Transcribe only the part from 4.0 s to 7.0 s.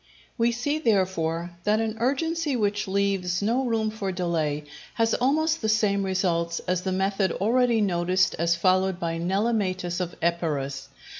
delay has almost the same results as the